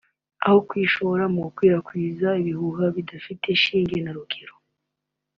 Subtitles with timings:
[0.45, 4.53] aho kwishora mu gukwirakwiza ibihuha bidafite shinge na rugero